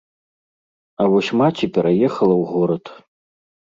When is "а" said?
1.03-1.07